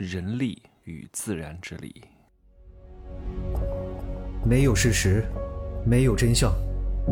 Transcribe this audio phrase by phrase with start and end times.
[0.00, 1.94] 人力与自然之力。
[4.42, 5.22] 没有事实，
[5.84, 6.50] 没有真相，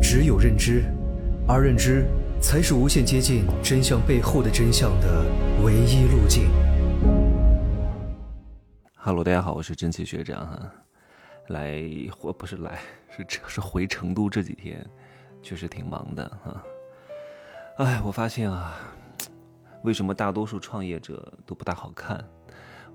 [0.01, 0.85] 只有认知，
[1.47, 2.07] 而认知
[2.41, 5.27] 才是无限接近真相背后的真相的
[5.63, 6.49] 唯一路径。
[8.95, 10.73] Hello，大家好，我是真奇学长哈。
[11.49, 12.79] 来或不是来，
[13.11, 14.83] 是是回成都这几天，
[15.43, 16.65] 确实挺忙的哈。
[17.85, 18.79] 哎，我发现啊，
[19.85, 22.27] 为什么大多数创业者都不大好看？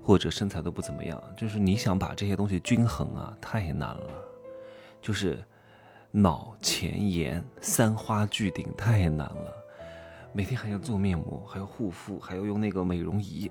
[0.04, 4.10] 或者身材都不怎么样，就是你想把这些东西均衡啊，太难了。
[5.00, 5.42] 就是
[6.10, 9.52] 脑前颜三花聚顶太难了，
[10.34, 13.50] 每天还要做面膜，还要护肤，还要用那个美容仪，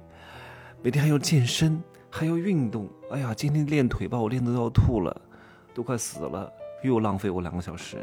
[0.84, 2.88] 每天还要健身，还要运动。
[3.09, 5.22] 哎呀，今天练腿把我练得都要吐了，
[5.73, 6.52] 都快死了，
[6.83, 7.97] 又浪费我两个小时。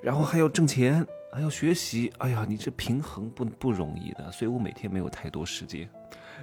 [0.00, 2.12] 然后还要挣钱，还要学习。
[2.18, 5.90] 哎呀，你这平衡不不容易的，所以我每天没有太多时间。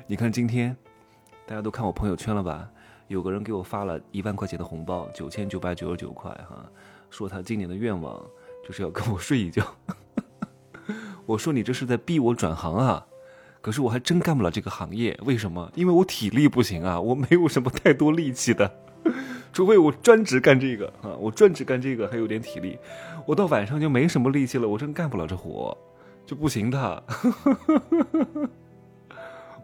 [0.05, 0.75] 你看今天。
[1.49, 2.69] 大家都看我朋友圈了吧？
[3.07, 6.63] 有个人给我发了一万块钱的红包，九千九百九十九块哈，
[7.09, 8.23] 说他今年的愿望
[8.63, 9.65] 就是要跟我睡一觉。
[11.25, 13.03] 我说你这是在逼我转行啊？
[13.61, 15.71] 可是我还真干不了这个行业，为什么？
[15.73, 18.71] 因为我体力不行啊，我没有什么太多力气的，
[19.51, 22.77] 除非我专职干这个啊，我专职干这个还有点体力，
[23.25, 25.75] 我到晚上就没什么力气了，我真干不了这活，
[26.27, 27.03] 就不行的。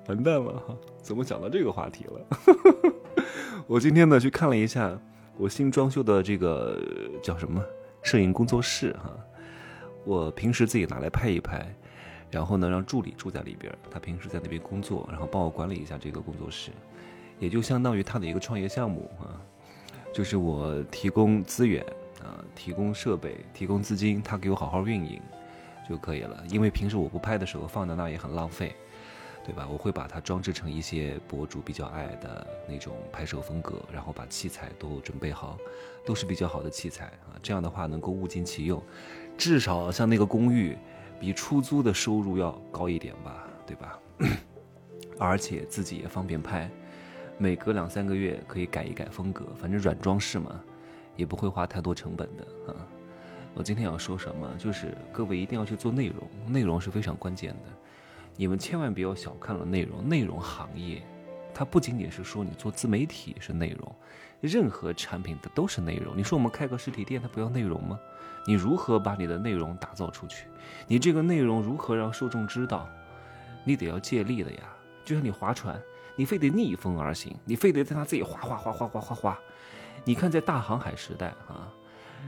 [0.07, 0.75] 完蛋了哈！
[1.01, 2.93] 怎么讲到这个话题了？
[3.67, 4.97] 我今天呢去看了一下
[5.37, 6.79] 我新装修的这个
[7.23, 7.63] 叫什么
[8.03, 9.11] 摄影工作室哈。
[10.03, 11.65] 我平时自己拿来拍一拍，
[12.29, 16.69] 然后呢让助理住在里边，他平时在那边工作，然后帮我管理一下这个工作室，
[17.39, 19.41] 也就相当于他的一个创业项目啊。
[20.13, 21.83] 就是我提供资源
[22.23, 25.19] 啊，提供设备，提供资金，他给我好好运营
[25.89, 26.43] 就可以了。
[26.49, 28.75] 因为平时我不拍的时候放在那也很浪费。
[29.45, 29.67] 对吧？
[29.71, 35.55] 我会把它装置成一些博主比较爱的那种拍摄风格，然后把器材都准备好，
[36.03, 37.37] 都是比较好的器材啊。
[37.43, 38.81] 这样的话能够物尽其用，
[39.37, 40.75] 至少像那个公寓，
[41.19, 43.99] 比出租的收入要高一点吧，对吧？
[45.19, 46.67] 而且自己也方便拍，
[47.37, 50.59] 每隔两三个月可以改一改风格，反正软装饰嘛，
[51.15, 52.75] 也不会花太多成本的啊。
[53.53, 54.51] 我今天要说什么？
[54.57, 57.69] 就是各位一定要去做内容，内容是非常关键的。
[58.37, 61.01] 你们千万不要小看了内容，内容行业，
[61.53, 63.95] 它不仅仅是说你做自媒体是内容，
[64.41, 66.17] 任何产品的都是内容。
[66.17, 67.99] 你说我们开个实体店，它不要内容吗？
[68.45, 70.47] 你如何把你的内容打造出去？
[70.87, 72.89] 你这个内容如何让受众知道？
[73.63, 74.59] 你得要借力的呀。
[75.05, 75.79] 就像你划船，
[76.15, 79.39] 你非得逆风而行，你非得在那自己划划划划划划划。
[80.03, 81.71] 你看在大航海时代啊，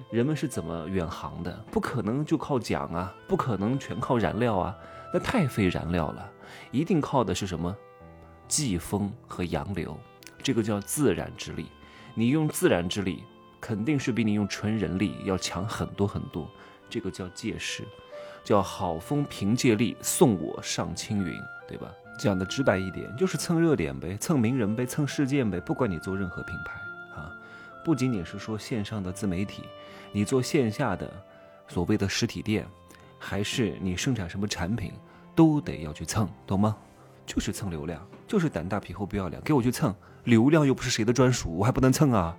[0.10, 1.52] 人们是怎么远航的？
[1.70, 4.78] 不可能就靠桨啊，不可能全靠燃料啊。
[5.14, 6.30] 那太费燃料了，
[6.72, 7.76] 一定靠的是什么？
[8.48, 9.98] 季风和洋流，
[10.42, 11.68] 这个叫自然之力。
[12.14, 13.24] 你用自然之力，
[13.60, 16.50] 肯定是比你用纯人力要强很多很多。
[16.90, 17.84] 这个叫借势，
[18.44, 21.92] 叫好风凭借力送我上青云，对吧？
[22.18, 25.60] 讲的直白一点，就是蹭热点呗，蹭名人呗，蹭事件呗。
[25.60, 27.32] 不管你做任何品牌啊，
[27.84, 29.64] 不仅仅是说线上的自媒体，
[30.12, 31.12] 你做线下的
[31.68, 32.66] 所谓的实体店。
[33.18, 34.92] 还是你生产什么产品，
[35.36, 36.76] 都得要去蹭，懂吗？
[37.26, 42.36] 就是蹭流量，就是胆大皮厚不要脸，给我去蹭流量又不是谁的专属，我还不能蹭啊，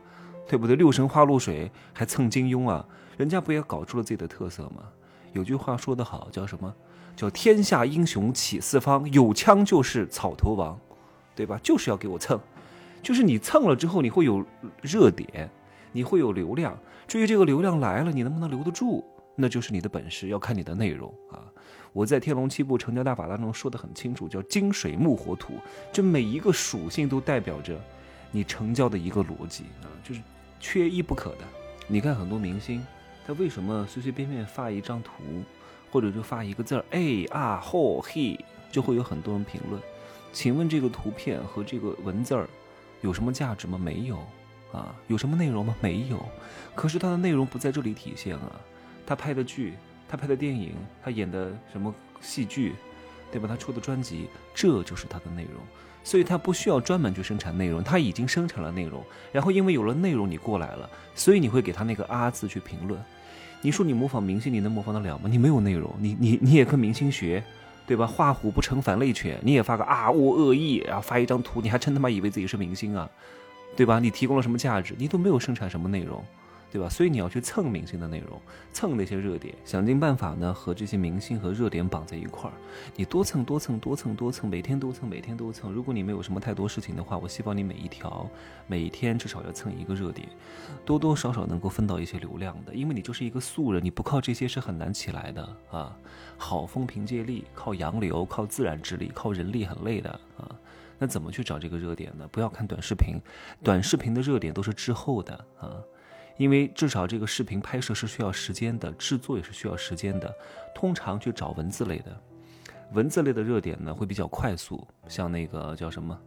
[0.49, 0.77] 对不对？
[0.77, 2.85] 六神花露水还蹭金庸啊，
[3.17, 4.85] 人家不也搞出了自己的特色吗？
[5.33, 6.75] 有句话说得好，叫什么？
[7.15, 10.79] 叫天下英雄起四方，有枪就是草头王，
[11.35, 11.59] 对吧？
[11.63, 12.41] 就是要给我蹭，
[13.03, 14.45] 就是你蹭了之后，你会有
[14.81, 15.51] 热点，
[15.93, 16.79] 你会有流量。
[17.07, 19.05] 至于这个流量来了，你能不能留得住？
[19.41, 21.47] 那就是你的本事，要看你的内容啊！
[21.93, 25.55] 我在《天龙七部成交大法》当中说的很清楚，叫金水木火土，
[25.93, 27.81] 这每一个属性都代表着
[28.33, 30.21] 你成交的一个逻辑啊，就是
[30.59, 31.45] 缺一不可的。
[31.87, 32.85] 你看很多明星，
[33.25, 35.13] 他为什么随随便便发一张图，
[35.93, 38.37] 或者就发一个字儿，哎啊吼嘿，
[38.73, 39.81] 就会有很多人评论？
[40.33, 42.49] 请问这个图片和这个文字儿
[43.03, 43.79] 有什么价值吗？
[43.79, 44.17] 没有
[44.73, 45.77] 啊，有什么内容吗？
[45.81, 46.27] 没有。
[46.75, 48.61] 可是它的内容不在这里体现啊。
[49.09, 49.73] 他拍的剧，
[50.07, 52.75] 他拍的电影，他演的什么戏剧，
[53.33, 53.49] 对吧？
[53.49, 55.63] 他出的专辑，这就是他的内容。
[56.05, 59.03] 所以他不需要专门去生产内容，他已经生产了内容。
[59.33, 63.01] 然后因为有了内容，你过来了，所以你会给他那个“啊”字去评论。
[63.63, 65.29] 你说你模仿明星，你能模仿得了吗？
[65.31, 67.43] 你没有内容，你你你也跟明星学，
[67.87, 68.07] 对吧？
[68.07, 73.09] 画虎不成反类犬，你也发个啊我恶意，然后发一张图，你还真他妈以为自己是明星啊，
[73.75, 73.99] 对吧？
[73.99, 74.95] 你提供了什么价值？
[74.99, 76.23] 你都没有生产什么内容。
[76.71, 76.89] 对吧？
[76.89, 78.41] 所以你要去蹭明星的内容，
[78.73, 82.53] 蹭那些热点，想尽办法呢和这些明星和热点绑在一块儿。
[82.95, 85.73] 你多蹭多蹭多蹭多蹭，每天多蹭每天多蹭。
[85.73, 88.29] 如果你没有什么太多事情的话，我希望你每一条
[88.67, 90.29] 每一天至少要蹭一个热点，
[90.85, 92.75] 多多少少能够分到一些流量的。
[92.75, 95.97] 因为你就是一个素人，你不靠这些是很难起来的啊。
[96.37, 100.55] 好风凭借力，靠洋流，靠自然之力，靠人力很累的啊。
[100.99, 102.29] 那怎么去找这个热点呢？
[102.31, 103.17] 不要看短视频，
[103.65, 105.79] 短视频的热点都是滞后的啊。
[106.39, 110.35] 因为至少这个视频拍摄是需要时间的，制作也是需要时间的。
[110.75, 112.17] 通常去找文字类的，
[112.93, 116.19] 文字类的热点呢会比较快速，像那个叫什么，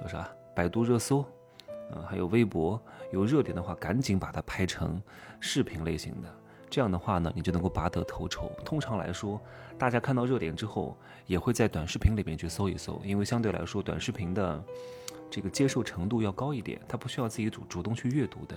[0.00, 0.28] 叫啥？
[0.56, 1.24] 百度热搜，
[1.94, 2.80] 嗯，还有微博，
[3.12, 5.00] 有热点的话，赶紧把它拍成
[5.38, 6.28] 视频类型的。
[6.74, 8.50] 这样的话呢，你就能够拔得头筹。
[8.64, 9.40] 通常来说，
[9.78, 14.60] 大家看到热点之后，也会在短视频里面去搜一搜，因为相对来说，短视频的
[15.30, 18.56] 这个接受程度要高一点，它不需要自己主主动去阅读的。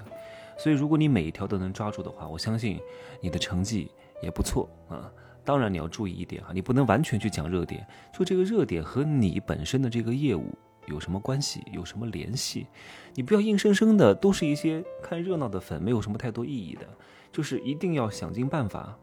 [0.58, 2.80] 所以，如果你每一条都能抓住的话，我相信
[3.22, 3.92] 你的成绩
[4.24, 5.12] 也不错啊。
[5.46, 12.68] 当然，你要注意一点哈，你不能完全去讲热点，就这个热点和你本身的这个业务有什么关系，有什么联系？
[13.14, 16.88] 你不要硬生生的都是一些看热闹的粉，没有什么太多意义的。
[17.32, 18.98] 就是一定要想尽办法，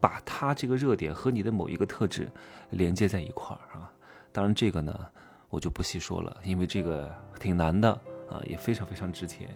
[0.00, 2.30] 把它这个热点和你的某一个特质
[2.70, 3.90] 连接在一块儿啊。
[4.32, 4.94] 当然，这个呢
[5.48, 7.10] 我就不细说了，因为这个
[7.40, 7.90] 挺难的
[8.28, 9.48] 啊，也非常非常值钱。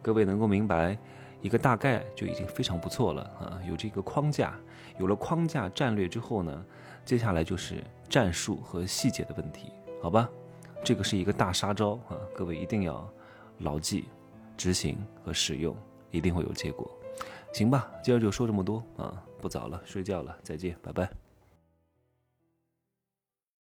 [0.00, 0.96] 各位能够明白
[1.42, 3.60] 一个大概就已经非常不错了啊！
[3.68, 4.54] 有这个框架，
[4.98, 6.64] 有了框架战略之后呢，
[7.04, 10.30] 接下来就是战术和细节的问题，好吧？
[10.84, 12.16] 这个是一个大杀招啊！
[12.34, 13.08] 各位一定要
[13.58, 14.08] 牢记、
[14.56, 15.76] 执行和使用，
[16.10, 16.90] 一定会有结果。
[17.52, 19.22] 行吧，今儿就说这么多啊！
[19.40, 21.27] 不早了，睡觉了，再见，拜拜。